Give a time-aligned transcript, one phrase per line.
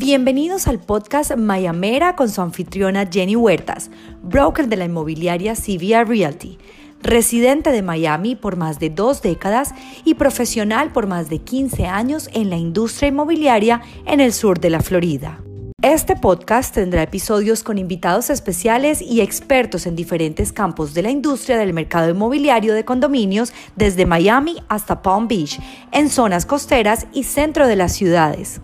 [0.00, 3.90] Bienvenidos al podcast Mayamera con su anfitriona Jenny Huertas,
[4.22, 6.56] broker de la inmobiliaria CVR Realty,
[7.02, 9.74] residente de Miami por más de dos décadas
[10.04, 14.70] y profesional por más de 15 años en la industria inmobiliaria en el sur de
[14.70, 15.40] la Florida.
[15.82, 21.58] Este podcast tendrá episodios con invitados especiales y expertos en diferentes campos de la industria
[21.58, 25.58] del mercado inmobiliario de condominios desde Miami hasta Palm Beach,
[25.90, 28.60] en zonas costeras y centro de las ciudades.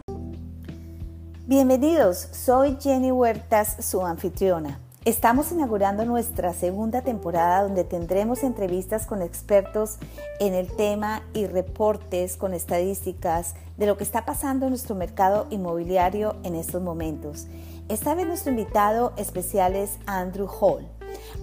[1.46, 4.80] Bienvenidos, soy Jenny Huertas, su anfitriona.
[5.04, 9.98] Estamos inaugurando nuestra segunda temporada donde tendremos entrevistas con expertos
[10.40, 15.46] en el tema y reportes con estadísticas de lo que está pasando en nuestro mercado
[15.50, 17.46] inmobiliario en estos momentos.
[17.90, 20.88] Esta vez nuestro invitado especial es Andrew Hall.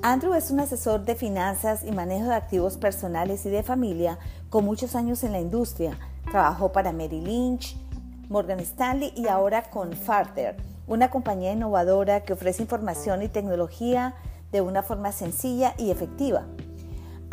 [0.02, 4.18] Andrew es un asesor de finanzas y manejo de activos personales y de familia
[4.50, 6.00] con muchos años en la industria.
[6.32, 7.78] Trabajó para Mary Lynch,
[8.32, 10.56] Morgan Stanley y ahora con Farther
[10.88, 14.16] una compañía innovadora que ofrece información y tecnología
[14.52, 16.46] de una forma sencilla y efectiva.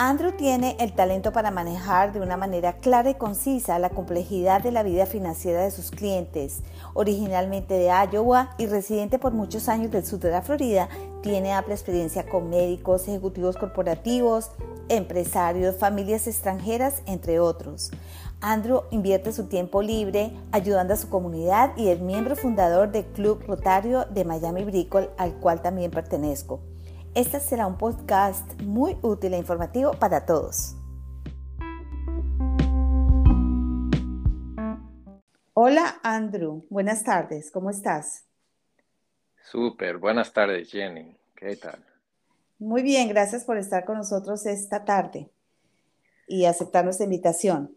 [0.00, 4.70] Andrew tiene el talento para manejar de una manera clara y concisa la complejidad de
[4.70, 6.62] la vida financiera de sus clientes.
[6.94, 10.88] Originalmente de Iowa y residente por muchos años del sur de la Florida,
[11.20, 14.52] tiene amplia experiencia con médicos, ejecutivos corporativos,
[14.88, 17.90] empresarios, familias extranjeras, entre otros.
[18.40, 23.42] Andrew invierte su tiempo libre ayudando a su comunidad y es miembro fundador del Club
[23.46, 26.60] Rotario de Miami Bricol, al cual también pertenezco.
[27.14, 30.76] Este será un podcast muy útil e informativo para todos.
[35.54, 38.24] Hola Andrew, buenas tardes, ¿cómo estás?
[39.42, 41.84] Súper, buenas tardes Jenny, ¿qué tal?
[42.60, 45.28] Muy bien, gracias por estar con nosotros esta tarde
[46.28, 47.74] y aceptar nuestra invitación.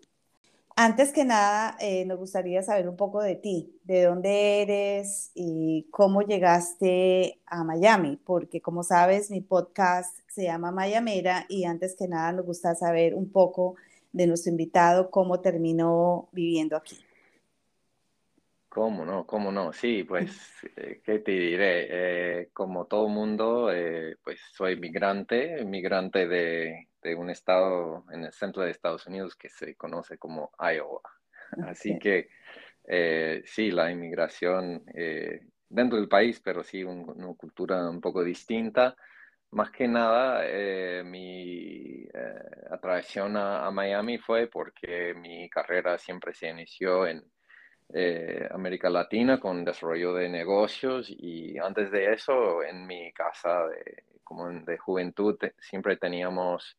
[0.76, 5.88] Antes que nada, eh, nos gustaría saber un poco de ti, de dónde eres y
[5.92, 12.08] cómo llegaste a Miami, porque como sabes, mi podcast se llama Mayamera y antes que
[12.08, 13.76] nada nos gusta saber un poco
[14.14, 16.98] de nuestro invitado, cómo terminó viviendo aquí.
[18.72, 19.28] ¿Cómo no?
[19.28, 19.74] ¿Cómo no?
[19.74, 20.32] Sí, pues,
[20.78, 21.88] eh, ¿qué te diré?
[21.90, 23.70] Eh, como todo mundo,
[24.24, 29.50] pues soy migrante, migrante de, de un estado en el centro de Estados Unidos que
[29.50, 31.02] se conoce como Iowa.
[31.64, 32.30] Así que
[32.88, 38.96] eh, sí, la inmigración eh, dentro del país, pero sí una cultura un poco distinta.
[39.52, 42.08] Más que nada, eh, mi
[42.70, 47.22] atracción a, Miami fue porque mi carrera siempre se inició en
[48.52, 54.50] América Latina con desarrollo de negocios y antes de eso, en mi casa de, como
[54.50, 56.78] de juventud, siempre teníamos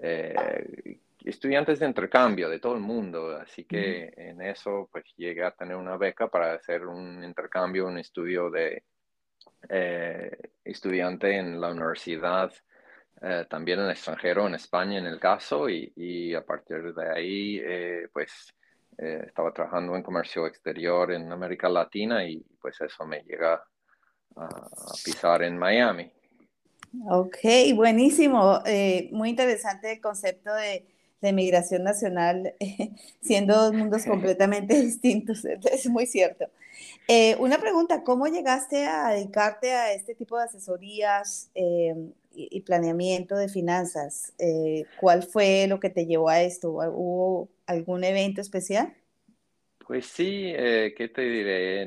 [0.00, 5.50] eh, estudiantes de intercambio de todo el mundo, así que en eso pues llegué a
[5.50, 8.84] tener una beca para hacer un intercambio, un estudio de
[9.68, 12.52] eh, estudiante en la universidad,
[13.20, 17.60] eh, también en el extranjero, en España en el caso, y, a partir de ahí
[18.12, 18.54] pues
[19.02, 23.62] estaba trabajando en comercio exterior en América Latina y pues eso me llega
[24.36, 24.48] a
[25.04, 26.10] pisar en Miami.
[27.08, 27.38] Ok,
[27.74, 28.60] buenísimo.
[28.66, 30.86] Eh, muy interesante el concepto de,
[31.32, 32.54] migración nacional,
[33.22, 35.44] siendo dos mundos completamente distintos.
[35.72, 36.46] Es muy cierto.
[37.08, 41.94] Eh, una pregunta, ¿cómo llegaste a dedicarte a este tipo de asesorías eh,
[42.34, 44.32] y, planeamiento de finanzas?
[45.00, 46.70] ¿Cuál fue lo que te llevó a esto?
[46.70, 48.94] ¿Hubo algún evento especial?
[49.86, 51.86] Pues sí, eh, ¿qué te diré?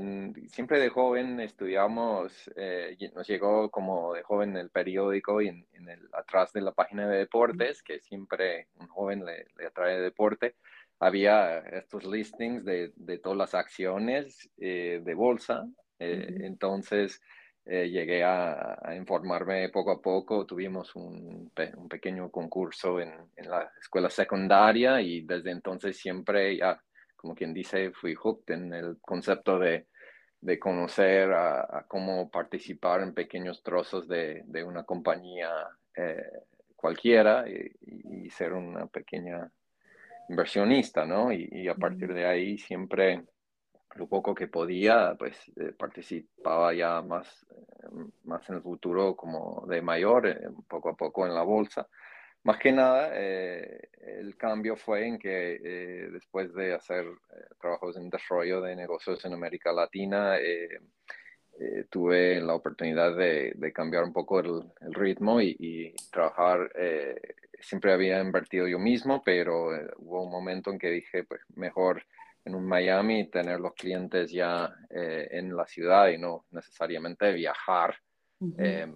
[0.50, 6.10] siempre de joven estudiamos, eh, nos llegó como de joven el periódico y en, el,
[6.12, 10.56] atrás de la página de deportes, que siempre un joven le, atrae deporte,
[11.00, 12.92] había estos listings de,
[13.24, 15.66] todas las acciones eh, de bolsa.
[15.98, 17.22] Entonces
[17.66, 21.52] llegué a, informarme poco a poco, tuvimos un,
[21.90, 26.80] pequeño concurso en, en la escuela secundaria y desde entonces siempre ya
[27.26, 29.88] como quien dice, fui hooked en el concepto de,
[30.42, 35.50] de conocer a, cómo participar en pequeños trozos de, de una compañía
[35.96, 36.22] eh,
[36.76, 39.50] cualquiera y, ser una pequeña
[40.30, 41.32] inversionista, ¿no?
[41.32, 43.24] Y, a partir de ahí siempre
[43.96, 47.88] lo poco que podía, pues eh, participaba ya más, eh,
[48.26, 51.88] más en el futuro como de mayor, poco a poco en la bolsa.
[52.46, 53.90] Más que nada, eh,
[54.20, 59.26] el cambio fue en que eh, después de hacer eh, trabajos en desarrollo de negocios
[59.26, 60.38] en América Latina,
[61.90, 66.72] tuve la oportunidad de, cambiar un poco el, ritmo y, trabajar.
[67.62, 72.04] siempre había invertido yo mismo, pero hubo un momento en que dije, pues mejor
[72.46, 77.96] en un Miami, tener los clientes ya eh, en la ciudad y no necesariamente viajar.
[78.58, 78.94] Em,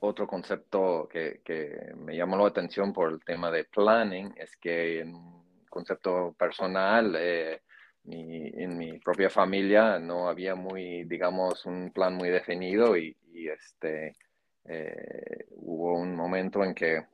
[0.00, 5.00] otro concepto que, que, me llamó la atención por el tema de planning es que
[5.00, 7.60] en un concepto personal, eh,
[8.08, 14.16] en mi propia familia no había muy, digamos, un plan muy definido y, este,
[14.64, 17.04] eh, hubo un momento en que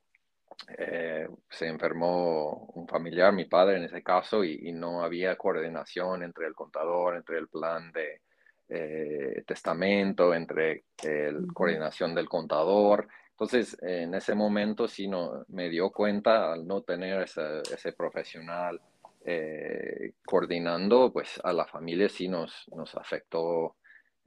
[0.78, 6.46] eh, se enfermó un familiar, mi padre en ese caso, y, no había coordinación entre
[6.46, 8.20] el contador, entre el plan de
[8.68, 13.08] eh, testamento, entre la coordinación del contador.
[13.30, 18.80] Entonces, en ese momento sí no, me dio cuenta al no tener ese, ese profesional
[19.24, 23.76] eh, coordinando, pues a la familia sí nos, nos afectó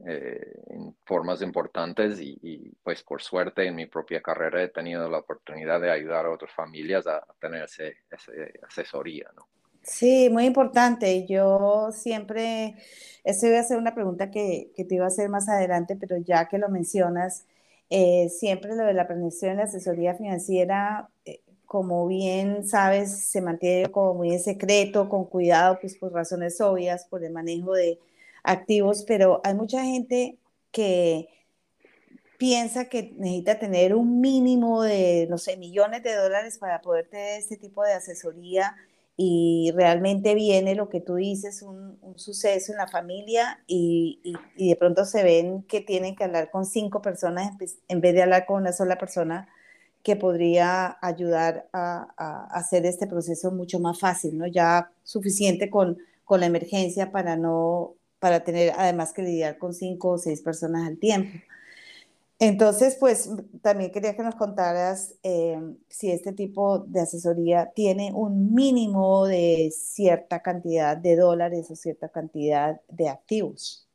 [0.05, 5.19] eh, en formas importantes y, pues por suerte en mi propia carrera he tenido la
[5.19, 7.97] oportunidad de ayudar a otras familias a, tener ese,
[8.67, 9.47] asesoría, ¿no?
[9.81, 11.25] Sí, muy importante.
[11.27, 12.75] Yo siempre,
[13.23, 16.17] esto iba a ser una pregunta que, que, te iba a hacer más adelante, pero
[16.17, 17.45] ya que lo mencionas,
[17.89, 21.09] eh, siempre lo de la planeación y la asesoría financiera
[21.65, 27.05] como bien sabes, se mantiene como muy en secreto, con cuidado, pues por razones obvias,
[27.05, 27.99] por el manejo de
[28.45, 30.37] activos, pero hay mucha gente
[30.71, 31.29] que
[32.37, 37.39] piensa que necesita tener un mínimo de, no sé, millones de dólares para poder tener
[37.39, 38.75] este tipo de asesoría
[39.17, 44.19] y realmente viene lo que tú dices, un, suceso en la familia y,
[44.55, 47.51] y, de pronto se ven que tienen que hablar con cinco personas
[47.87, 49.49] en vez de hablar con una sola persona
[50.05, 54.45] que podría ayudar a, hacer este proceso mucho más fácil, ¿no?
[54.45, 60.11] Ya suficiente con, con la emergencia para no, para tener además que lidiar con cinco
[60.11, 61.37] o seis personas al tiempo.
[62.37, 63.29] Entonces, pues
[63.61, 65.57] también quería que nos contaras eh,
[65.87, 72.09] si este tipo de asesoría tiene un mínimo de cierta cantidad de dólares o cierta
[72.09, 73.85] cantidad de activos.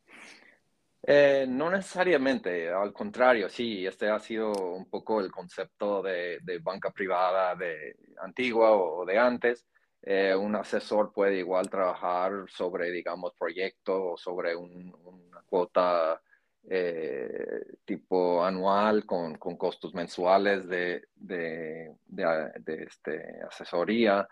[1.02, 6.90] Eh, no necesariamente, al contrario, sí, este ha sido un poco el concepto de, banca
[6.90, 9.66] privada de antigua o, de antes.
[10.02, 16.20] Eh, un asesor puede igual trabajar sobre, digamos, proyectos o sobre una cuota
[16.68, 24.26] eh, tipo anual con, costos mensuales de, de, de este, asesoría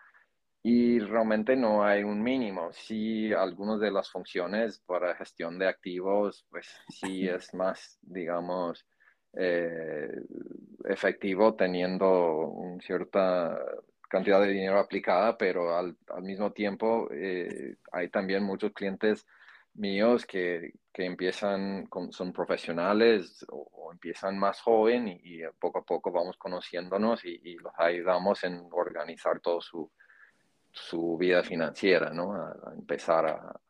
[0.62, 2.72] y realmente no hay un mínimo.
[2.72, 8.86] Sí, algunas de las funciones para gestión de activos, pues sí es más, digamos,
[9.34, 10.10] eh,
[10.84, 13.58] efectivo teniendo una cierta
[14.08, 19.26] cantidad de dinero aplicada, pero al, mismo tiempo eh, hay también muchos clientes
[19.74, 26.12] míos que, que empiezan, con, son profesionales o, empiezan más joven y, poco a poco
[26.12, 29.90] vamos conociéndonos y, y los ayudamos en organizar todo su,
[30.72, 32.34] su vida financiera, ¿no?
[32.34, 33.60] A, empezar a,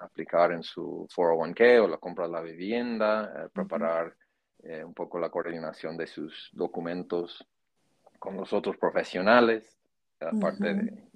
[0.00, 4.14] aplicar en su 401k o la compra de la vivienda, preparar
[4.62, 7.46] eh, un poco la coordinación de sus documentos
[8.24, 9.76] con los otros profesionales,
[10.18, 10.72] aparte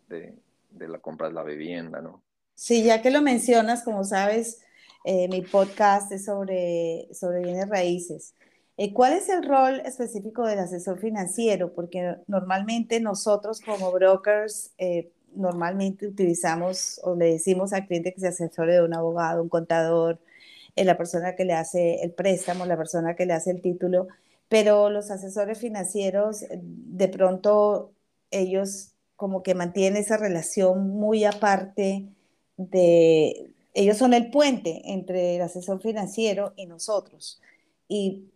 [0.09, 0.35] de,
[0.69, 2.23] de, la compra de la vivienda, ¿no?
[2.55, 4.61] Sí, ya que lo mencionas, como sabes,
[5.05, 8.35] eh, mi podcast es sobre, sobre bienes raíces.
[8.77, 11.73] Eh, ¿Cuál es el rol específico del asesor financiero?
[11.73, 18.29] Porque normalmente nosotros como brokers eh, normalmente utilizamos o le decimos al cliente que se
[18.29, 20.19] asesore de un abogado, un contador,
[20.77, 24.09] eh, la persona que le hace el préstamo, la persona que le hace el título,
[24.49, 27.93] pero los asesores financieros de pronto
[28.31, 32.09] ellos como que mantienen esa relación muy aparte
[32.57, 37.41] de, ellos son el puente entre el asesor financiero y nosotros.
[37.89, 38.31] Y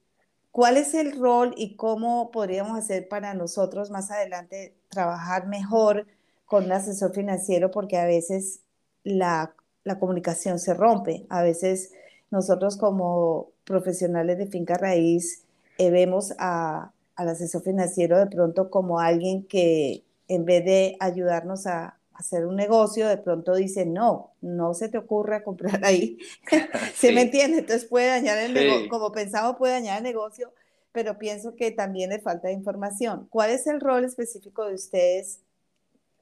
[0.52, 6.06] ¿Cuál es el rol y cómo podríamos hacer para nosotros más adelante trabajar mejor
[6.44, 7.70] con un asesor financiero?
[7.70, 8.60] Porque a veces
[9.02, 9.54] la,
[9.98, 11.24] comunicación se rompe.
[11.30, 11.92] A veces
[12.30, 15.44] nosotros como profesionales de finca raíz
[15.86, 21.98] eh, vemos al asesor financiero de pronto como alguien que en vez de ayudarnos a,
[22.14, 26.18] hacer un negocio, de pronto dice, no, no se te ocurra comprar ahí.
[26.94, 27.58] ¿Se me entiende?
[27.58, 30.52] Entonces puede dañar el negocio, como pensamos puede dañar el negocio,
[30.92, 33.26] pero pienso que también le falta información.
[33.30, 35.40] ¿Cuál es el rol específico de ustedes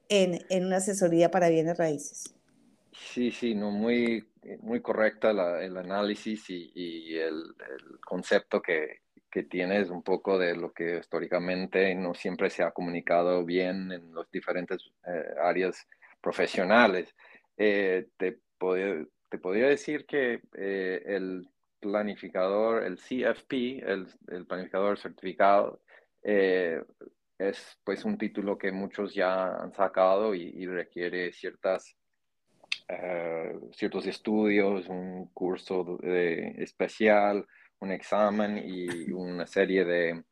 [0.09, 2.33] en, en una asesoría para bienes raíces?
[2.93, 4.25] Sí, sí, no, muy,
[4.61, 9.01] muy correcta el análisis y, y el, el, concepto que,
[9.31, 14.13] que tienes un poco de lo que históricamente no siempre se ha comunicado bien en
[14.13, 15.87] los diferentes eh, áreas
[16.19, 17.15] profesionales.
[17.57, 21.47] Eh, te, podría, te podría decir que eh, el
[21.79, 25.81] planificador, el CFP, el, el planificador certificado,
[26.23, 31.95] es pues un título que muchos ya han sacado y, y requiere ciertas
[33.71, 37.47] ciertos estudios, un curso especial,
[37.81, 40.23] un examen y una serie de,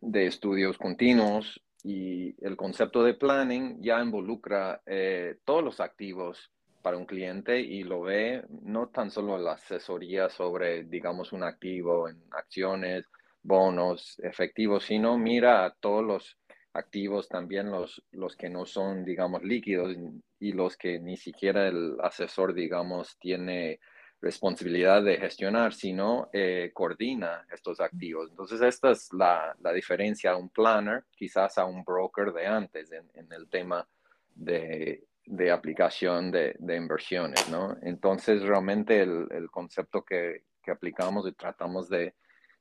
[0.00, 6.96] de estudios continuos y el concepto de planning ya involucra eh, todos los activos para
[6.96, 12.22] un cliente y lo ve no tan solo la asesoría sobre, digamos, un activo en
[12.32, 13.06] acciones,
[13.42, 16.38] bonos, efectivos, sino mira a todos los
[16.72, 19.96] activos, también los, los que no son, digamos, líquidos
[20.40, 23.78] y los que ni siquiera el asesor, digamos, tiene
[24.22, 28.30] responsabilidad de gestionar, sino eh, coordina estos activos.
[28.30, 32.92] Entonces, esta es la, la, diferencia a un planner, quizás a un broker de antes
[32.92, 33.86] en, el tema
[34.32, 37.76] de, de aplicación de, de, inversiones, ¿no?
[37.82, 42.14] Entonces, realmente el, el concepto que, que, aplicamos y tratamos de,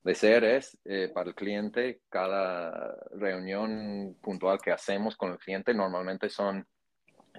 [0.04, 5.76] de ser es eh, para el cliente, cada reunión puntual que hacemos con el cliente
[5.76, 6.66] normalmente son,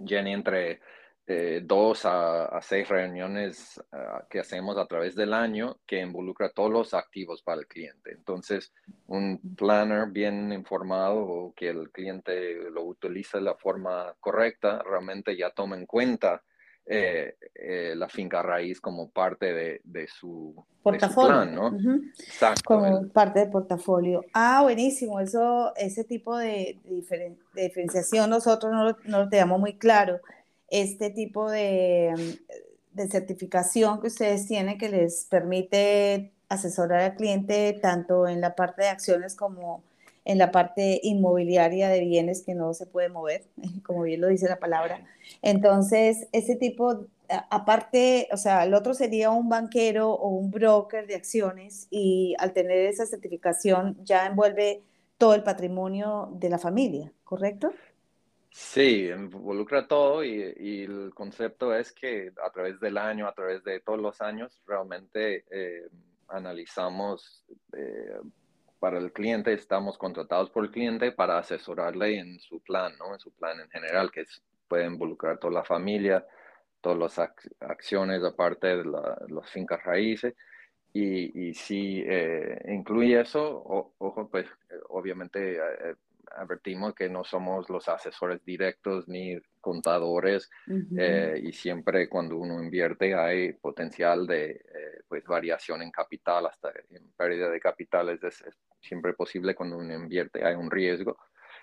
[0.06, 0.80] Jenny, entre
[1.28, 6.70] eh, dos a, seis reuniones ah, que hacemos a través del año que involucra todos
[6.70, 8.10] los activos para el cliente.
[8.10, 8.72] Entonces,
[9.06, 15.36] un planner bien informado o que el cliente lo utiliza de la forma correcta, realmente
[15.36, 16.42] ya toma en cuenta
[16.84, 20.52] eh, eh, la finca raíz como parte de, de su
[20.82, 21.68] portafolio, plan, ¿no?
[22.18, 22.62] Exacto.
[22.64, 24.24] Como parte del portafolio.
[24.34, 25.20] Ah, buenísimo.
[25.20, 26.80] Eso, ese tipo de,
[27.54, 30.20] diferenciación nosotros no, no lo tenemos muy claro
[30.72, 32.38] este tipo de,
[32.92, 38.82] de, certificación que ustedes tienen que les permite asesorar al cliente tanto en la parte
[38.82, 39.84] de acciones como
[40.24, 43.44] en la parte inmobiliaria de bienes que no se puede mover,
[43.84, 45.04] como bien lo dice la palabra.
[45.42, 47.06] Entonces, ese tipo,
[47.50, 52.52] aparte, o sea, el otro sería un banquero o un broker de acciones y al
[52.52, 54.82] tener esa certificación ya envuelve
[55.18, 57.72] todo el patrimonio de la familia, ¿correcto?
[58.54, 63.80] Sí, involucra todo y, el concepto es que a través del año, a través de
[63.80, 65.88] todos los años, realmente eh,
[66.28, 68.20] analizamos eh,
[68.78, 73.14] para el cliente, estamos contratados por el cliente para asesorarle en su plan, ¿no?
[73.14, 74.24] En su plan en general, que
[74.68, 76.26] puede involucrar toda la familia,
[76.82, 77.30] todas las
[77.60, 80.34] acciones aparte de las fincas raíces.
[80.92, 83.62] Y, y si eh, incluye eso,
[83.98, 84.46] ojo, pues
[84.90, 85.58] obviamente
[86.30, 90.50] advertimos que no somos los asesores directos ni contadores
[90.96, 96.70] eh, y siempre cuando uno invierte hay potencial de eh, pues variación en capital hasta
[96.90, 98.44] en pérdida de capitales es,
[98.80, 101.16] siempre posible cuando uno invierte hay un riesgo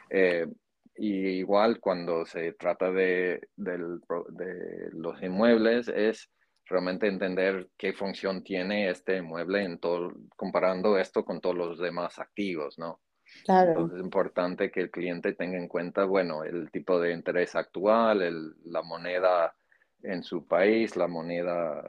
[0.09, 0.47] eh,
[0.95, 6.29] y igual cuando se trata de, de los inmuebles es
[6.65, 12.19] realmente entender qué función tiene este inmueble en todo, comparando esto con todos los demás
[12.19, 13.01] activos, ¿no?
[13.47, 18.21] Entonces es importante que el cliente tenga en cuenta, bueno, el tipo de interés actual,
[18.21, 19.53] el, la moneda
[20.03, 21.83] en su país, la moneda,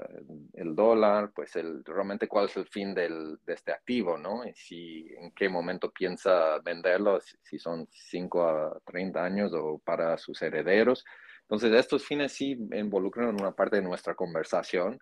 [0.55, 4.45] el dólar, pues el, realmente cuál es el fin del, de este activo, ¿no?
[4.45, 10.19] Y si, en qué momento piensa venderlo, si, son 5 a 30 años o para
[10.19, 11.05] sus herederos.
[11.43, 15.01] Entonces, estos fines sí involucran una parte de nuestra conversación,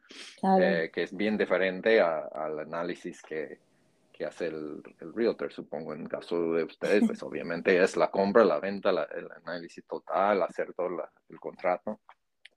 [0.60, 3.58] eh, que es bien diferente al análisis que,
[4.18, 8.44] que hace el, el, realtor, supongo, en caso de ustedes, pues obviamente es la compra,
[8.44, 10.88] la venta, el análisis total, hacer todo
[11.28, 12.00] el contrato.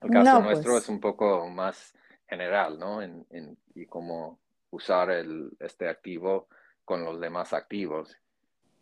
[0.01, 0.83] El caso nuestro pues.
[0.83, 1.93] es un poco más
[2.27, 3.03] general, ¿no?
[3.03, 4.39] En, en, y cómo
[4.71, 6.47] usar el, este activo
[6.83, 8.17] con los demás activos.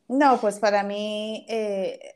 [0.07, 2.15] No, pues para mí, eh,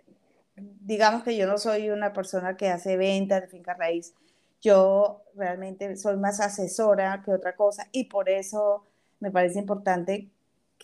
[0.56, 4.16] digamos que yo no soy una persona que hace ventas de finca raíz.
[4.62, 8.86] Yo realmente soy más asesora que otra cosa y por eso
[9.20, 10.30] me parece importante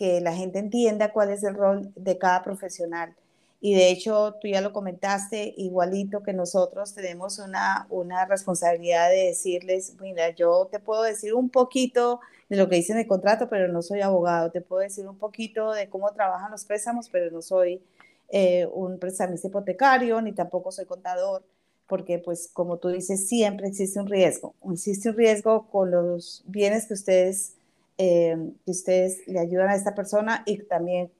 [0.00, 3.14] que la gente entienda cuál es el rol de cada profesional.
[3.60, 9.26] Y de hecho, tú ya lo comentaste, igualito que nosotros tenemos una, una responsabilidad de
[9.26, 13.50] decirles, mira, yo te puedo decir un poquito de lo que dice en el contrato,
[13.50, 17.30] pero no soy abogado, te puedo decir un poquito de cómo trabajan los préstamos, pero
[17.30, 17.82] no soy
[18.30, 21.44] eh, un prestamista hipotecario, ni tampoco soy contador,
[21.86, 26.86] porque pues como tú dices, siempre existe un riesgo, existe un riesgo con los bienes
[26.86, 27.56] que ustedes
[28.02, 31.10] eh, que ustedes le ayudan a esta persona y también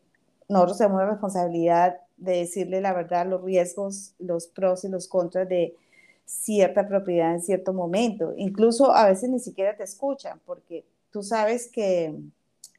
[0.48, 5.46] nosotros tenemos la responsabilidad de decirle la verdad, los riesgos, los pros y los contras
[5.46, 5.76] de
[6.24, 8.32] cierta propiedad en cierto momento.
[8.34, 12.14] Incluso a veces ni siquiera te escuchan porque tú sabes que,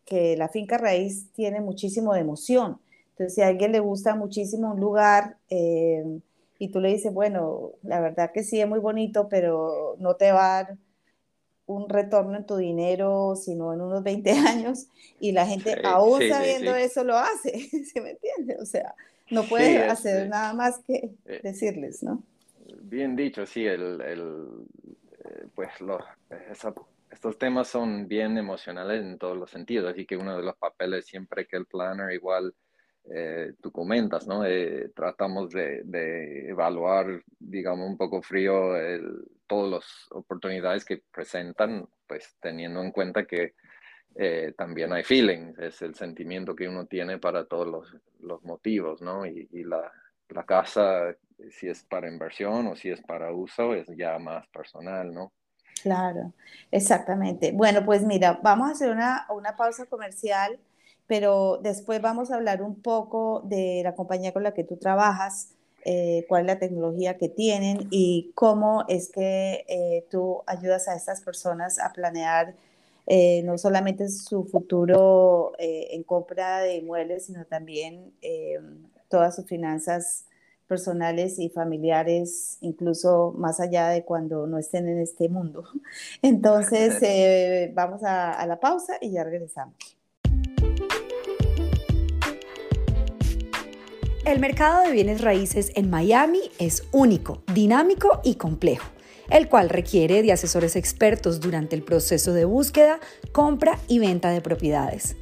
[0.03, 2.79] que la finca raíz tiene muchísimo de emoción.
[3.11, 6.03] Entonces, si a alguien le gusta muchísimo un lugar eh,
[6.57, 10.31] y tú le dices, bueno, la verdad que sí es muy bonito, pero no te
[10.31, 10.77] va a dar
[11.65, 14.87] un retorno en tu dinero, sino en unos 20 años,
[15.19, 18.57] y la gente aún sabiendo eso lo hace, ¿se me entiende?
[18.59, 18.95] O sea,
[19.29, 22.23] no puedes hacer nada más que eh, decirles, ¿no?
[22.83, 24.47] Bien dicho, sí, el, el
[25.23, 26.01] eh, pues los,
[27.11, 31.05] estos temas son bien emocionales en todos los sentidos, así que uno de los papeles
[31.05, 32.53] siempre que el planner igual
[33.09, 34.45] eh, tú comentas, ¿no?
[34.45, 41.87] Eh, tratamos de, de, evaluar, digamos, un poco frío el, todas las oportunidades que presentan,
[42.07, 43.55] pues teniendo en cuenta que
[44.15, 49.01] eh, también hay feelings, es el sentimiento que uno tiene para todos los, los motivos,
[49.01, 49.25] ¿no?
[49.25, 49.91] Y, y la,
[50.29, 51.15] la, casa,
[51.49, 55.33] si es para inversión o si es para uso, es ya más personal, ¿no?
[55.81, 56.33] Claro,
[56.69, 57.51] exactamente.
[57.51, 60.59] Bueno, pues mira, vamos a hacer una, una pausa comercial,
[61.11, 65.49] pero después vamos a hablar un poco de la compañía con la que tú trabajas,
[65.83, 70.95] eh, cuál es la tecnología que tienen y cómo es que eh, tú ayudas a
[70.95, 72.55] estas personas a planear
[73.07, 78.13] eh, no solamente su futuro eh, en compra de inmuebles, sino también
[79.09, 80.27] todas sus finanzas
[80.65, 85.65] personales y familiares, incluso más allá de cuando no estén en este mundo.
[86.21, 87.01] Entonces,
[87.73, 89.75] vamos a, a la pausa y ya regresamos.
[94.31, 98.87] El mercado de bienes raíces en Miami es único, dinámico y complejo
[99.29, 102.99] el cual requiere de asesores expertos durante el proceso de búsqueda,
[103.31, 105.15] compra y venta de propiedades.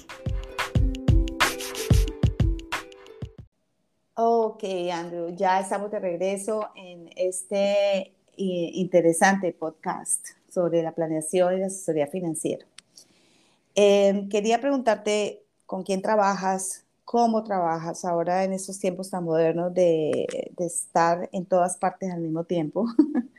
[4.16, 11.68] Ok, Andrew, ya estamos de regreso en este interesante podcast sobre la planeación y la
[11.68, 12.66] asesoría financiera.
[13.76, 20.28] Em, quería preguntarte con quién trabajas, cómo trabajas ahora en estos tiempos tan modernos de,
[20.60, 22.86] estar en todas partes al mismo tiempo.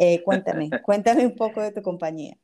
[0.00, 2.36] Eh, cuéntame, cuéntame un poco de tu compañía.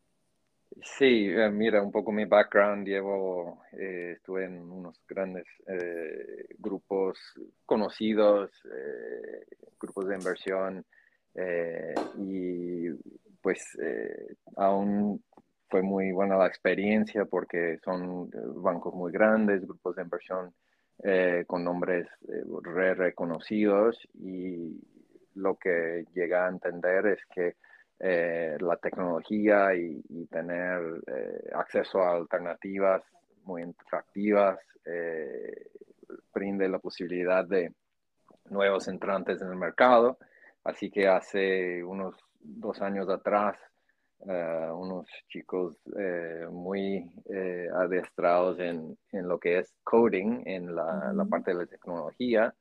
[0.83, 7.19] Sí, eh, mira, un poco mi background, llevo, eh, estuve en unos grandes eh, grupos
[7.65, 8.51] conocidos,
[9.79, 10.85] grupos de inversión,
[12.15, 12.89] y
[13.41, 13.79] pues
[14.57, 15.23] aún
[15.69, 20.53] fue muy buena la experiencia porque son bancos muy grandes, grupos de inversión
[21.47, 22.07] con nombres
[22.63, 24.81] re reconocidos, y
[25.35, 27.57] lo que llega a entender es que
[27.99, 33.03] eh, la tecnología y, tener eh, acceso a alternativas
[33.45, 35.71] muy atractivas eh,
[36.33, 37.73] brinde la posibilidad de
[38.51, 40.19] nuevos entrantes en el mercado.
[40.65, 43.57] Así que hace unos dos años atrás,
[44.25, 45.77] unos chicos
[46.51, 47.11] muy
[47.75, 52.55] adestrados en, en, lo que es coding, en la, la parte de la tecnología,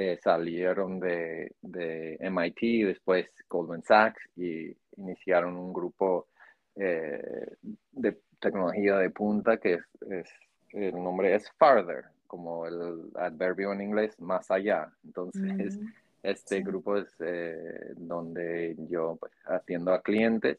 [0.00, 6.28] eh, salieron de, de, MIT, después Goldman Sachs y iniciaron un grupo
[6.76, 7.56] eh,
[7.90, 10.28] de tecnología de punta que es,
[10.72, 14.88] el nombre es Farther, como el adverbio en inglés, más allá.
[15.04, 15.80] Entonces,
[16.22, 20.58] este grupo es eh, donde yo pues, atiendo a clientes,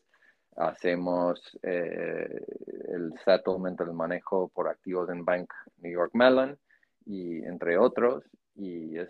[0.55, 6.57] hacemos el settlement, el manejo por activos en Bank New York Mellon
[7.05, 8.23] y entre otros,
[8.55, 9.09] y es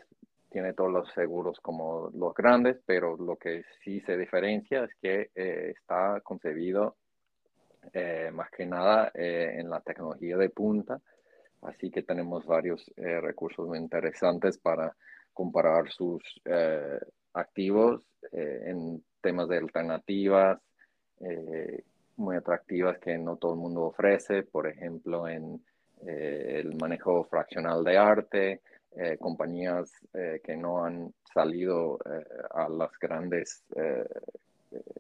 [0.50, 5.30] tiene todos los seguros como los grandes, pero lo que sí se diferencia es que
[5.36, 6.98] eh, está concebido
[7.94, 11.00] eh, más que nada eh, en la tecnología de punta,
[11.62, 14.96] así que tenemos varios recursos muy interesantes para
[15.34, 16.22] comparar sus
[17.34, 20.60] activos en temas de alternativas
[22.16, 25.62] muy atractivas que no todo el mundo ofrece, por ejemplo, en
[26.02, 28.62] el manejo fraccional de arte,
[28.96, 33.64] eh, compañías eh, que no han salido eh, a las grandes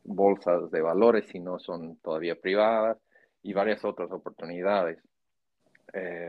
[0.04, 2.98] bolsas de valores, sino son todavía privadas
[3.44, 5.00] y varias otras oportunidades.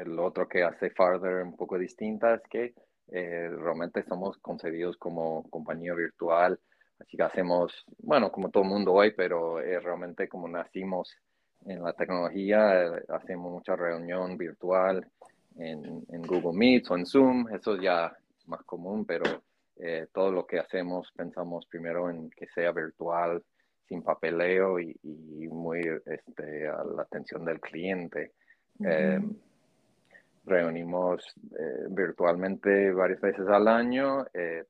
[0.07, 2.75] lo otro que hace Farther un poco distinta es que
[3.09, 6.59] realmente somos concebidos como compañía virtual,
[7.01, 11.17] así que hacemos, bueno, como todo el mundo hoy, pero realmente como nacimos
[11.65, 15.07] en la tecnología, hacemos mucha reunión virtual,
[15.57, 19.25] en, en, Google Meet o en Zoom, eso ya es más común, pero
[19.77, 23.43] eh, todo lo que hacemos pensamos primero en que sea virtual,
[23.89, 28.33] sin papeleo y, y muy este, a la atención del cliente.
[28.79, 29.35] Em,
[30.45, 31.25] reunimos
[31.59, 34.65] eh, virtualmente varias veces al año, eh,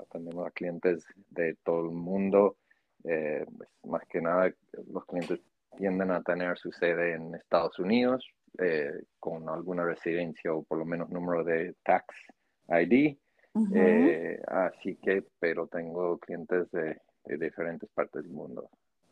[0.00, 2.56] atendemos a clientes de todo el mundo,
[3.02, 4.52] pues, más que nada
[4.92, 5.40] los clientes
[5.76, 8.28] tienden a tener su sede en Estados Unidos,
[9.20, 12.06] con alguna residencia o por lo menos número de tax
[12.68, 13.16] ID.
[13.74, 17.00] Eh, así que, pero tengo clientes de,
[17.36, 18.70] diferentes partes del mundo.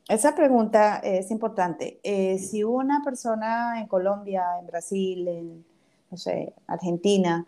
[0.09, 2.01] Esa pregunta es importante.
[2.03, 5.65] Eh, si una persona en Colombia, en Brasil, en,
[6.11, 7.45] no sé, Argentina,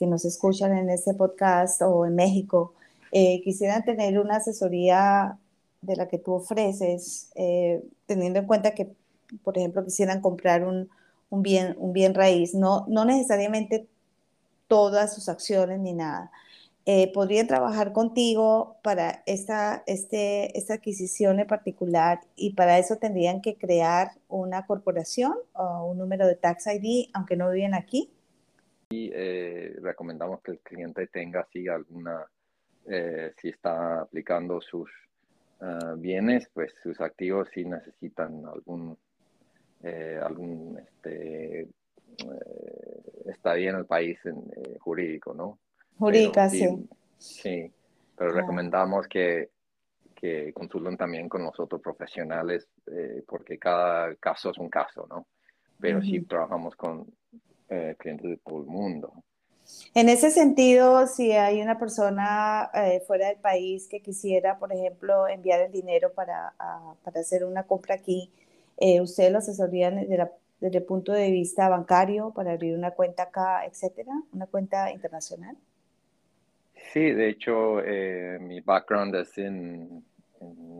[0.00, 2.74] que nos escuchan en este podcast o en México,
[3.12, 5.38] eh, quisieran tener una asesoría
[5.82, 7.30] de la que tú ofreces,
[8.06, 8.92] teniendo en cuenta que,
[9.44, 10.90] por ejemplo, quisieran comprar un,
[11.30, 13.88] un, bien, un bien raíz, no, no necesariamente
[14.68, 16.30] todas sus acciones ni nada.
[16.86, 23.42] Eh, podrían trabajar contigo para esta, este, esta adquisición en particular y para eso tendrían
[23.42, 28.10] que crear una corporación o un número de tax ID, aunque no viven aquí.
[28.90, 32.26] Y eh, recomendamos que el cliente tenga así alguna,
[32.86, 34.90] eh, si está aplicando sus
[35.60, 38.98] ah, bienes, pues sus activos si necesitan algún,
[40.22, 41.68] algún este,
[43.26, 44.18] estadía en el país
[44.80, 45.58] jurídico, ¿no?
[46.00, 47.70] Jurídica, sí, sí.
[48.16, 49.50] pero recomendamos que,
[50.14, 55.26] que, consulten también con los otros profesionales, eh, porque cada caso es un caso, ¿no?
[55.78, 57.06] Pero sí trabajamos con
[57.70, 59.12] eh, clientes de todo el mundo.
[59.94, 65.28] En ese sentido, si hay una persona eh, fuera del país que quisiera, por ejemplo,
[65.28, 66.54] enviar el dinero para,
[67.04, 68.30] para hacer una compra aquí,
[69.00, 70.28] ¿ustedes lo asesorían desde,
[70.60, 74.12] desde, el punto de vista bancario para abrir una cuenta acá, etcétera?
[74.32, 75.56] ¿Una cuenta internacional?
[76.92, 80.04] Sí, de hecho, eh, mi background es en,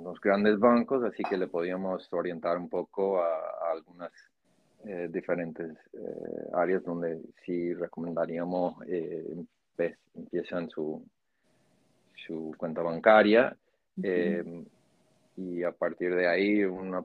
[0.02, 4.10] los grandes bancos, así que le podíamos orientar un poco a, algunas
[4.84, 8.76] eh, diferentes eh, áreas donde sí recomendaríamos
[9.76, 11.02] pues, empiezan su,
[12.26, 13.56] su cuenta bancaria
[15.36, 17.04] y a partir de ahí una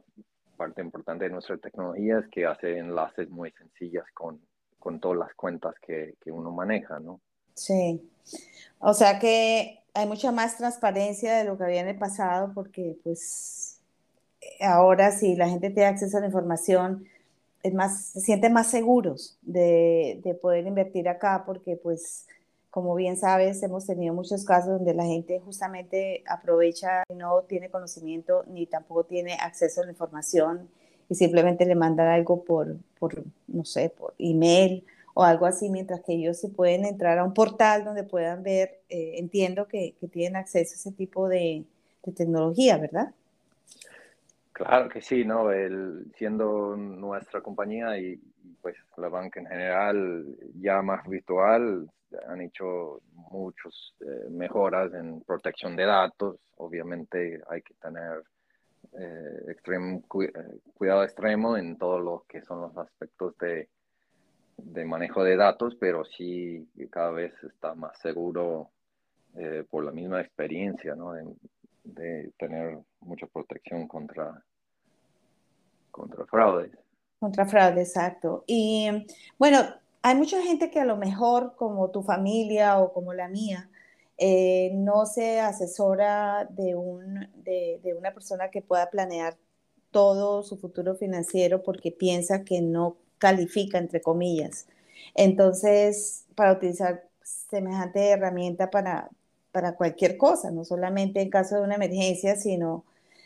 [0.56, 4.40] parte importante de nuestra tecnología es que hace enlaces muy sencillas con,
[4.80, 7.20] con todas las cuentas que, que uno maneja, ¿no?
[7.54, 8.02] Sí.
[8.80, 12.98] O sea que hay mucha más transparencia de lo que había en el pasado porque
[13.04, 13.80] pues
[14.62, 17.06] ahora si la gente tiene acceso a la información
[17.66, 22.28] es más, se sienten más seguros de, de poder invertir acá porque pues
[22.70, 27.70] como bien sabes hemos tenido muchos casos donde la gente justamente aprovecha y no tiene
[27.70, 30.70] conocimiento ni tampoco tiene acceso a la información
[31.10, 36.02] y simplemente le mandan algo por, por no sé, por email o algo así, mientras
[36.02, 40.08] que ellos se pueden entrar a un portal donde puedan ver, eh, entiendo que, que,
[40.08, 41.64] tienen acceso a ese tipo de,
[42.04, 43.14] de, tecnología, ¿verdad?
[44.56, 45.52] Claro que sí, ¿no?
[45.52, 48.18] El, siendo nuestra compañía y
[48.62, 51.90] pues la banca en general ya más virtual,
[52.30, 56.40] han hecho muchas eh, mejoras en protección de datos.
[56.56, 58.24] Obviamente hay que tener
[58.98, 63.68] eh, extremo, cuidado extremo en todo lo que son los aspectos de
[64.58, 68.70] de manejo de datos, pero sí cada vez está más seguro
[69.36, 71.14] eh, por la misma experiencia, ¿no?
[71.86, 74.44] De, tener mucha protección contra,
[75.92, 76.72] contra fraudes.
[77.20, 78.44] Contra fraude, exacto.
[78.48, 79.60] Y bueno,
[80.02, 83.70] hay mucha gente que a lo mejor, como tu familia o como la mía,
[84.18, 89.38] eh, no se asesora de, un, de una persona que pueda planear
[89.92, 94.68] todo su futuro financiero porque piensa que no califica, entre comillas.
[95.14, 99.10] Entonces, para utilizar semejante herramienta para,
[99.56, 102.84] para cualquier cosa, no solamente en caso de una emergencia, sino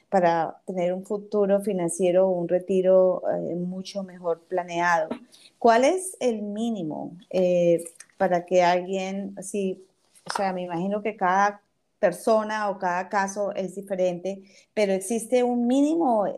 [0.09, 5.09] para tener un futuro financiero o un retiro eh, mucho mejor planeado.
[5.57, 7.83] ¿Cuál es el mínimo eh,
[8.17, 9.83] para que alguien, así,
[10.23, 11.63] o sea, me imagino que cada
[11.97, 14.43] persona o cada caso es diferente,
[14.75, 16.37] pero existe un mínimo eh,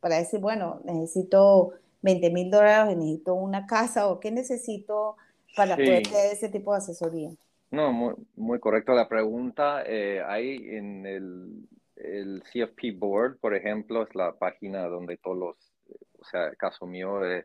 [0.00, 5.16] para decir, bueno, necesito 20 mil dólares, necesito una casa o qué necesito
[5.54, 7.30] para poder tener ese tipo de asesoría?
[7.70, 9.82] No, muy, muy correcto la pregunta.
[9.84, 15.72] Eh, hay en el, el, CFP Board, por ejemplo, es la página donde todos los,
[16.20, 17.44] o sea, caso mío, eh,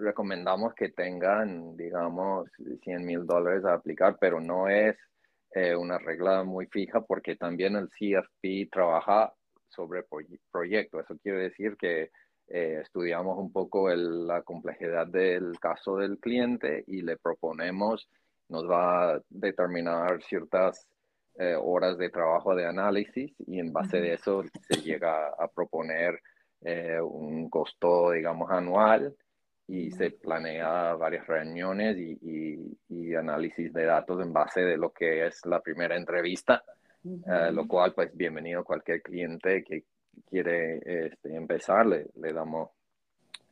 [0.00, 2.50] recomendamos que tengan, digamos,
[2.82, 4.96] 100 mil dólares a aplicar, pero no es
[5.54, 9.32] eh, una regla muy fija porque también el CFP trabaja
[9.68, 10.04] sobre
[10.50, 11.00] proyecto.
[11.00, 12.10] Eso quiere decir que
[12.48, 18.08] estudiamos un poco la complejidad del caso del cliente y le proponemos,
[18.48, 20.86] nos va a determinar ciertas
[21.38, 26.20] eh, horas de trabajo de análisis y en base de eso se llega a proponer
[26.62, 29.14] eh, un costo, digamos, anual
[29.68, 35.26] y se planea varias reuniones y, y, análisis de datos en base de lo que
[35.26, 36.62] es la primera entrevista,
[37.52, 39.84] lo cual, pues, bienvenido cualquier cliente que
[40.28, 42.70] quiere este, empezar, le, damos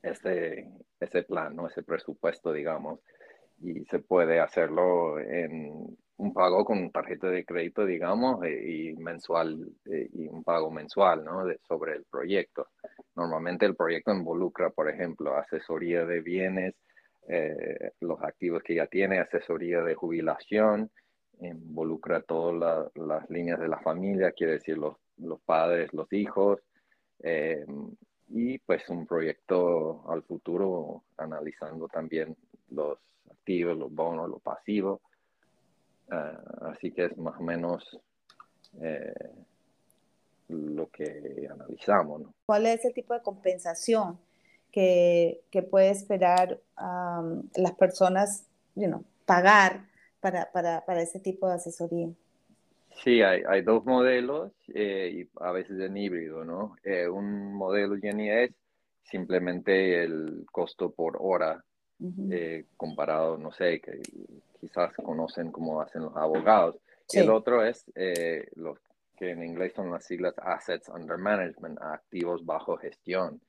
[0.02, 1.66] ese, ese plan, ¿no?
[1.66, 3.00] ese presupuesto, digamos,
[3.60, 9.68] y se puede hacerlo en un pago con tarjeta de crédito, digamos, eh, y mensual,
[9.86, 11.44] eh, y un pago mensual, ¿no?
[11.44, 12.68] De, sobre el proyecto.
[13.16, 16.74] Normalmente el proyecto involucra, por ejemplo, asesoría de bienes,
[17.28, 20.90] eh, los activos que ya tiene, asesoría de jubilación,
[21.40, 26.60] involucra todas las líneas de la familia, quiere decir los, los padres, los hijos,
[28.28, 32.36] y pues un proyecto al futuro analizando también
[32.70, 32.98] los
[33.30, 35.00] activos, los bonos, los pasivos.
[36.10, 37.98] Ah, así que es más o menos
[38.80, 39.12] eh,
[40.48, 42.22] lo que analizamos.
[42.46, 44.18] ¿Cuál es ese tipo de compensación
[44.70, 46.58] que, que puede esperar
[47.56, 48.46] las personas
[49.24, 49.87] pagar
[50.20, 52.08] para, para, para, ese tipo de asesoría?
[53.02, 56.76] Sí, hay, hay dos modelos eh, y a veces en híbrido, ¿no?
[56.84, 58.50] Eh, un modelo, Jenny, es
[59.02, 61.64] simplemente el costo por hora
[62.30, 64.02] eh, comparado, no sé, que
[64.61, 66.76] quizás conocen cómo hacen los abogados.
[67.11, 68.78] Y el otro es eh, los
[69.16, 73.40] que en inglés son las siglas Assets Under Management, activos bajo gestión.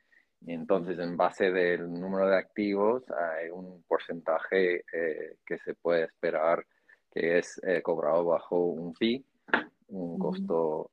[0.45, 6.03] Y entonces, en base del número de activos, hay un porcentaje eh, que se puede
[6.03, 6.65] esperar
[7.11, 9.23] que es cobrado bajo un fee,
[9.87, 10.91] un costo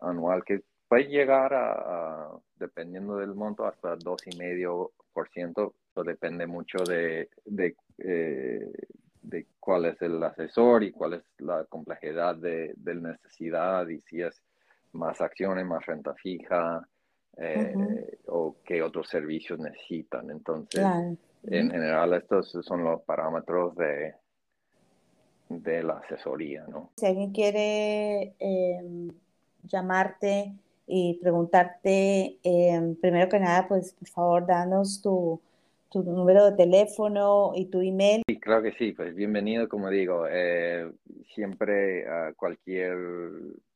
[0.00, 5.72] anual que puede llegar a, dependiendo del monto, hasta 2,5%.
[5.94, 8.68] Eso depende mucho de, de, eh,
[9.22, 14.20] de, cuál es el asesor y cuál es la complejidad de, de necesidad y si
[14.20, 14.42] es
[14.92, 16.84] más acciones, más renta fija
[17.36, 20.32] eh, o qué otros servicios necesitan.
[20.32, 20.84] Entonces,
[21.44, 24.14] en general, estos son los parámetros de,
[25.48, 26.90] de la asesoría, ¿no?
[26.96, 29.10] Si alguien quiere em,
[29.62, 30.54] llamarte
[30.88, 35.40] y preguntarte, em, primero que nada, pues por favor, danos tu,
[35.90, 38.22] tu número de teléfono y tu email.
[38.26, 40.90] Sí, claro que sí, pues bienvenido, como digo, eh,
[41.34, 42.96] siempre a cualquier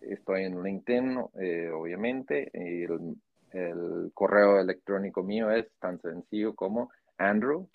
[0.00, 2.50] estoy en LinkedIn, eh, obviamente.
[2.52, 2.86] Y
[3.52, 7.68] el, correo electrónico mío es tan sencillo como andrew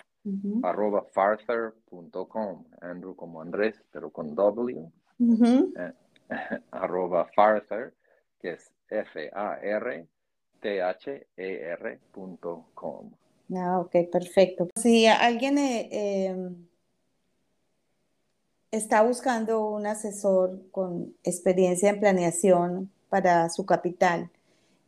[0.64, 2.66] arroba farther.com.
[2.82, 4.92] Andrew como Andrés, pero con W.
[5.20, 5.94] Eh,
[6.72, 7.94] arroba farther,
[8.40, 10.08] que es F-A-R-T-H-E-R.com.
[13.56, 14.68] Ah, ok, perfecto.
[14.76, 16.68] Si alguien eh, em,
[18.72, 24.30] está buscando un asesor con experiencia en planeación para su capital,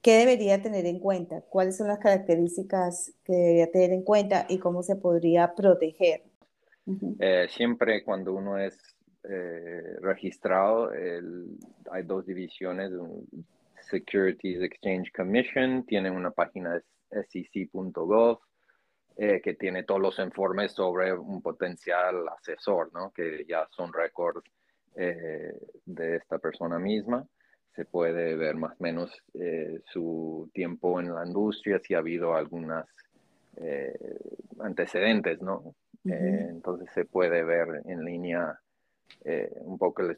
[0.01, 1.41] ¿qué debería tener en cuenta?
[1.41, 6.23] ¿Cuáles son las características que debería tener en cuenta y cómo se podría proteger?
[7.19, 8.77] Eh, siempre cuando uno es
[9.23, 10.89] eh, registrado,
[11.91, 12.91] hay dos divisiones,
[13.89, 16.81] Securities Exchange Commission, tiene una página
[17.11, 18.39] sec.gov
[19.21, 23.11] eh, que tiene todos los informes sobre un potencial asesor, ¿no?
[23.11, 24.49] que ya son récords
[24.95, 25.51] eh,
[25.85, 27.27] de esta persona misma.
[27.75, 32.35] Se puede ver más o menos eh, su tiempo en la industria, si ha habido
[32.35, 32.85] algunas
[34.59, 35.75] antecedentes, ¿no?
[36.05, 38.57] entonces se puede ver en línea
[39.65, 40.17] un poco el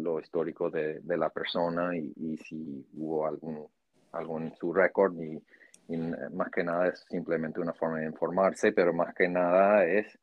[0.00, 3.66] lo histórico de, de la persona y, y, si hubo algún,
[4.12, 5.42] algún su récord y
[5.88, 10.18] y más que nada es simplemente una forma de informarse, pero más que nada es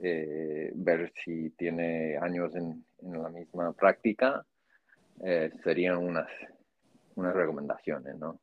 [0.00, 4.44] eh, ver si tiene años en, en la misma práctica,
[5.24, 6.28] eh, serían unas,
[7.14, 8.38] unas recomendaciones, ¿no?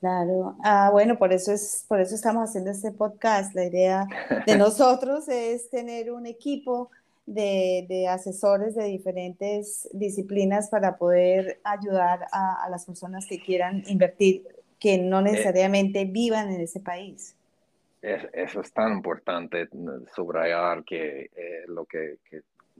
[0.00, 3.54] Claro, ah, bueno, por eso, es, por eso estamos haciendo este podcast.
[3.54, 4.06] La idea
[4.46, 6.90] de nosotros es tener un equipo
[7.26, 13.82] de, de, asesores de diferentes disciplinas para poder ayudar a, a las personas que quieran
[13.86, 14.42] invertir
[14.80, 17.36] que no eh, necesariamente vivan en ese país.
[18.02, 19.68] eso es tan importante
[20.14, 22.16] subrayar que eh, lo que,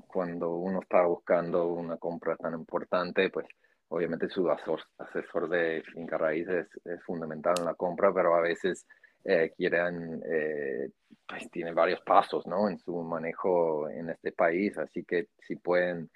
[0.06, 3.46] cuando uno está buscando una compra tan importante, pues
[3.88, 6.68] obviamente su asesor, de finca raíz es,
[7.04, 8.86] fundamental en la compra, pero a veces
[9.24, 10.90] eh, quieren, eh,
[11.26, 12.68] pues tienen varios pasos, ¿no?
[12.68, 16.10] En su manejo en este país, así que si pueden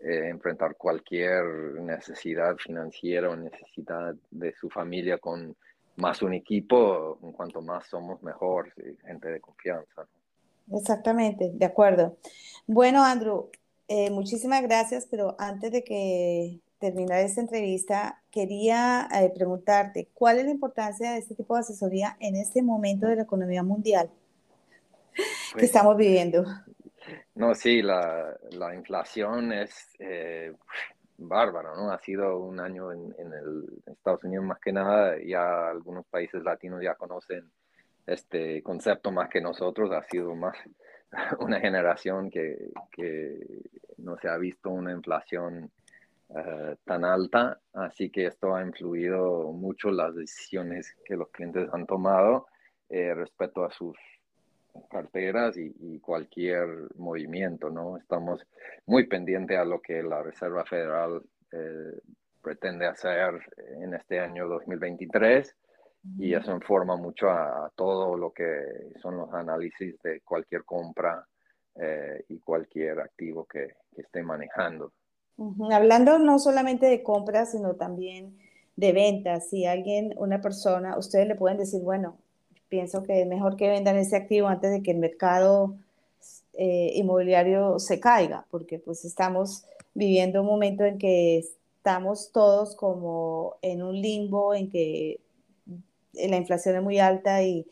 [0.00, 1.44] eh, enfrentar cualquier
[1.80, 5.54] necesidad financiera o necesidad de su familia con
[5.96, 8.72] más un equipo, en cuanto más somos mejor,
[9.04, 10.06] gente de confianza.
[10.72, 12.16] Exactamente, de acuerdo.
[12.66, 13.50] Bueno, Andrew,
[13.88, 20.44] eh, muchísimas gracias, pero antes de que terminar esta entrevista, quería eh, preguntarte, ¿cuál es
[20.44, 24.10] la importancia de este tipo de asesoría en este momento de la economía mundial
[25.14, 26.44] que pues estamos viviendo?
[27.34, 30.52] No, sí, la, la inflación es eh,
[31.16, 31.90] bárbaro, ¿no?
[31.90, 36.42] Ha sido un año en, en, el, Estados Unidos más que nada, ya algunos países
[36.42, 37.50] latinos ya conocen
[38.08, 40.56] este concepto más que nosotros, ha sido más
[41.40, 43.38] una generación que, que
[43.98, 45.70] no se ha visto una inflación
[46.34, 51.86] eh, tan alta, así que esto ha influido mucho las decisiones que los clientes han
[51.86, 52.46] tomado
[52.90, 53.96] eh, respecto a sus
[54.90, 57.96] carteras y, cualquier movimiento, ¿no?
[57.96, 58.46] Estamos
[58.86, 61.98] muy pendientes a lo que la Reserva Federal eh,
[62.42, 63.40] pretende hacer
[63.80, 65.54] en este año 2023
[66.18, 68.62] y eso informa mucho a, todo lo que
[69.02, 71.26] son los análisis de cualquier compra
[71.74, 74.92] eh, y cualquier activo que, que esté manejando.
[75.70, 78.36] Hablando no solamente de compras, sino también
[78.76, 79.48] de ventas.
[79.48, 82.16] Si alguien, una persona, ustedes le pueden decir, bueno,
[82.68, 85.76] pienso que es mejor que vendan ese activo antes de que el mercado
[86.54, 93.56] eh, inmobiliario se caiga, porque pues estamos viviendo un momento en que estamos todos como
[93.62, 95.20] en un limbo, en que
[96.12, 97.66] la inflación es muy alta y,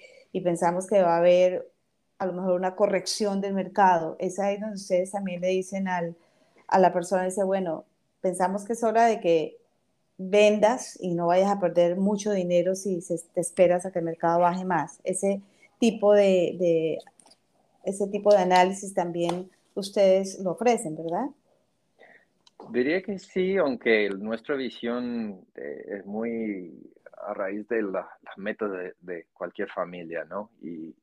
[0.45, 1.67] pensamos que va a haber
[2.19, 4.17] a lo mejor una corrección del mercado.
[4.19, 6.15] Es ahí donde ustedes también le dicen al,
[6.69, 7.87] a la persona, dice, bueno,
[8.21, 9.57] pensamos que es hora de que
[10.19, 13.01] vendas y no vayas a perder mucho dinero si
[13.33, 15.01] te esperas a que el mercado baje más.
[15.05, 15.41] Ese
[15.79, 16.99] tipo de, de,
[17.85, 21.27] ese tipo de análisis también ustedes lo ofrecen, ¿verdad?
[22.71, 26.73] Diría que sí, aunque nuestra visión eh, es muy
[27.27, 30.51] a raíz de las metas de, cualquier familia, ¿no?
[30.63, 30.95] Y,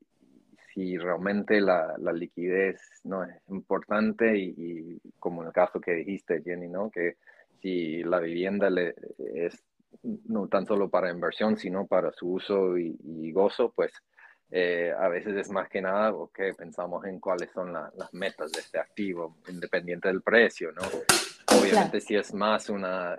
[0.74, 5.92] si realmente la, la, liquidez no es importante y, y, como en el caso que
[5.92, 6.90] dijiste, Jenny, ¿no?
[6.90, 7.18] Que
[7.62, 8.96] si la vivienda le,
[9.36, 9.64] es
[10.02, 13.92] no tan solo para inversión, sino para su uso y, gozo, pues
[14.52, 18.60] eh, a veces es más que nada que pensamos en cuáles son las metas de
[18.60, 20.82] este activo, independiente del precio, ¿no?
[21.58, 23.18] Obviamente si es más una,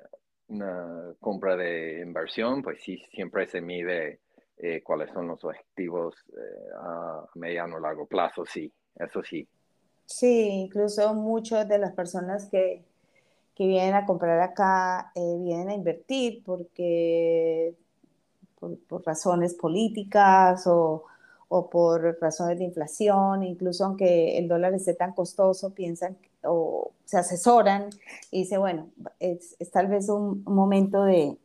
[0.48, 4.20] una, compra de inversión, pues sí, siempre se mide
[4.58, 9.46] eh, cuáles son los objetivos eh, a mediano o largo plazo, sí, eso sí.
[10.06, 12.84] Sí, incluso muchas de las personas que
[13.54, 17.74] que vienen a comprar acá eh, vienen a invertir porque
[18.58, 21.04] por, razones políticas o,
[21.48, 27.18] o, por razones de inflación, incluso aunque el dólar esté tan costoso, piensan o se
[27.18, 27.88] asesoran
[28.30, 31.36] y dicen, bueno, es, tal vez un, momento de,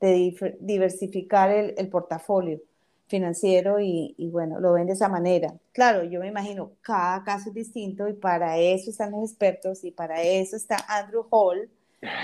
[0.00, 2.60] de diversificar el, el portafolio
[3.06, 5.54] financiero y, bueno, lo ven de esa manera.
[5.72, 9.90] Claro, yo me imagino, cada caso es distinto y para eso están los expertos y
[9.90, 11.70] para eso está Andrew Hall,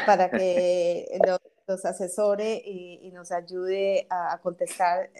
[0.06, 1.06] para que
[1.66, 5.10] los, asesore y, nos ayude a, contestar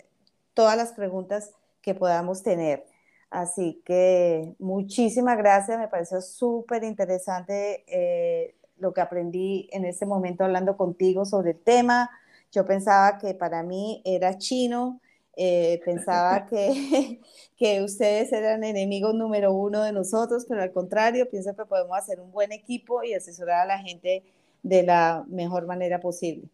[0.55, 2.87] todas las preguntas que podamos tener.
[3.31, 10.45] Así que muchísimas gracias, me pareció súper interesante eh, lo que aprendí en este momento
[10.45, 12.11] hablando contigo sobre el tema.
[12.51, 15.01] Yo pensaba que para mí era chino
[15.37, 17.21] eh, pensaba que,
[17.57, 22.21] que ustedes eran enemigos número uno de nosotros, pero al contrario, pienso que podemos hacer
[22.21, 24.25] un buen equipo y asesorar a la gente
[24.63, 26.49] de la mejor manera posible.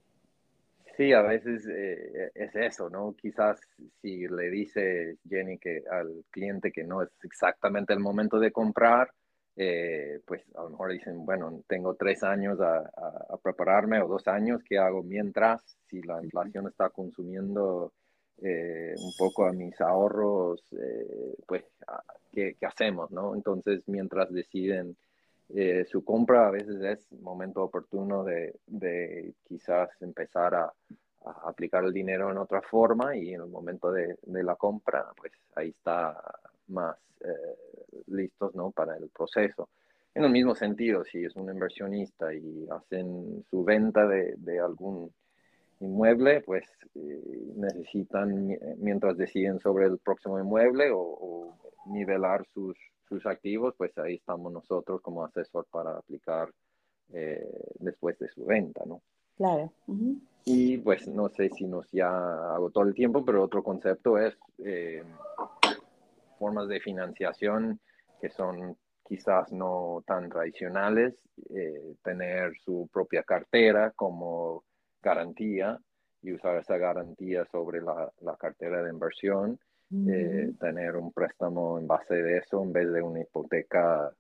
[0.97, 3.15] Sí, a veces eh, es eso, ¿no?
[3.15, 3.61] Quizás
[4.01, 9.11] si le dice Jenny que al cliente que no es exactamente el momento de comprar,
[9.57, 14.27] eh, pues a lo mejor dicen, bueno, tengo tres años a, a, prepararme o dos
[14.29, 15.63] años, ¿qué hago mientras?
[15.89, 17.93] Si la inflación está consumiendo
[18.43, 21.65] eh, un poco a mis ahorros, eh, pues,
[22.33, 23.35] ¿qué, hacemos, no?
[23.35, 24.97] Entonces, mientras deciden
[25.55, 28.55] eh, su compra, a veces es momento oportuno de,
[29.45, 30.73] quizás empezar a,
[31.45, 35.71] aplicar el dinero en otra forma y en el momento de, la compra, pues ahí
[35.71, 36.17] está
[36.69, 36.97] más
[38.07, 38.71] listos, ¿no?
[38.71, 39.69] Para el proceso.
[40.15, 45.11] En el mismo sentido, si es un inversionista y hacen su venta de, de algún
[45.81, 51.55] inmueble, pues eh, necesitan, mientras deciden sobre el próximo inmueble o,
[51.87, 52.77] nivelar sus,
[53.09, 56.51] sus, activos, pues ahí estamos nosotros como asesor para aplicar
[57.13, 57.49] eh,
[57.79, 59.03] después de su venta, ¿no?
[59.37, 59.73] Claro.
[60.45, 64.37] Y pues no sé si nos ya hago todo el tiempo, pero otro concepto es
[64.59, 65.03] eh,
[66.39, 67.81] formas de financiación
[68.21, 71.15] que son quizás no tan tradicionales,
[71.51, 74.65] eh, tener su propia cartera como
[75.01, 75.79] garantía
[76.23, 79.61] y usar esa garantía sobre la, cartera de inversión,
[79.93, 84.13] eh, tener un préstamo en base de eso en vez de una hipoteca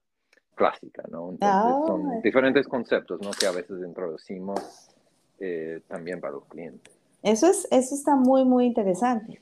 [0.54, 1.30] clásica, ¿no?
[1.30, 2.20] Entonces son ah.
[2.22, 3.30] diferentes conceptos, ¿no?
[3.32, 4.88] Que a veces introducimos
[5.38, 6.94] eh, también para los clientes.
[7.22, 9.40] Eso, es, eso está muy, muy interesante.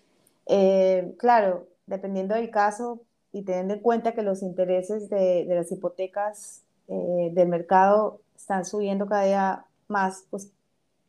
[1.19, 3.01] claro, dependiendo del caso,
[3.35, 9.07] y teniendo en cuenta que los intereses de, las hipotecas eh, del mercado están subiendo
[9.07, 10.53] cada día más pues,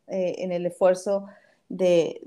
[0.08, 1.26] eh, en el esfuerzo
[1.68, 2.20] de,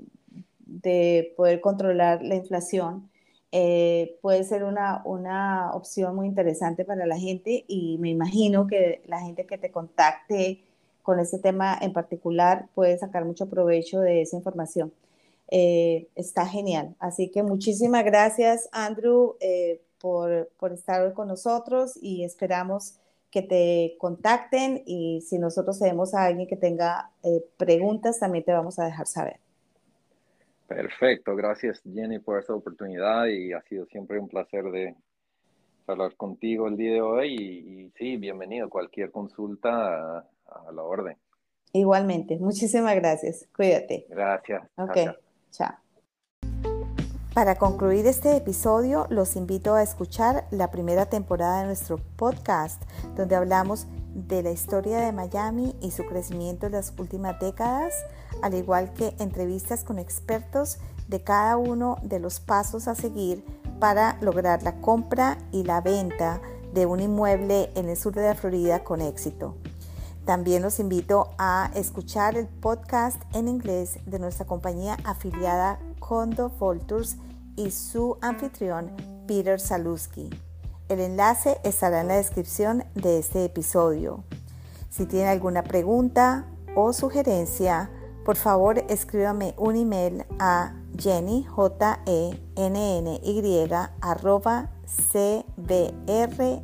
[0.70, 3.10] de, poder controlar la inflación,
[3.52, 9.02] eh, puede ser una, una opción muy interesante para la gente y me imagino que
[9.06, 10.62] la gente que te contacte
[11.02, 14.92] con este tema en particular puede sacar mucho provecho de esa información.
[15.48, 16.94] está genial.
[17.00, 19.36] Así que muchísimas gracias, Andrew,
[20.00, 22.94] por, estar hoy con nosotros y esperamos
[23.30, 28.52] que te contacten y si nosotros tenemos a alguien que tenga eh, preguntas, también te
[28.52, 29.38] vamos a dejar saber.
[30.70, 34.94] Perfecto, gracias Jenny por esta oportunidad y ha sido siempre un placer de
[35.88, 41.16] hablar contigo el día de hoy y, sí, bienvenido, cualquier consulta a, la orden.
[41.72, 44.06] Igualmente, muchísimas gracias, cuídate.
[44.10, 44.62] Gracias.
[44.76, 44.96] Ok,
[45.50, 45.74] chao.
[47.34, 52.80] Para concluir este episodio, los invito a escuchar la primera temporada de nuestro podcast,
[53.16, 57.94] donde hablamos de la historia de Miami y su crecimiento en las últimas décadas,
[58.42, 63.44] al igual que entrevistas con expertos de cada uno de los pasos a seguir
[63.78, 66.40] para lograr la compra y la venta
[66.72, 69.56] de un inmueble en el sur de la Florida con éxito.
[70.24, 77.16] También los invito a escuchar el podcast en inglés de nuestra compañía afiliada Condo Volturs
[77.56, 78.92] y su anfitrión
[79.26, 80.30] Peter Saluski.
[80.90, 84.24] El enlace estará en la descripción de este episodio.
[84.90, 87.88] Si tiene alguna pregunta o sugerencia,
[88.24, 93.68] por favor escríbame un email a jenny j e n n y
[94.00, 96.62] arroba c b r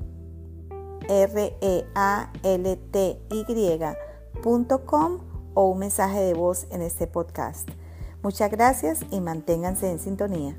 [1.08, 5.20] r e a l t y.com
[5.54, 7.68] o un mensaje de voz en este podcast.
[8.24, 10.58] Muchas gracias y manténganse en sintonía.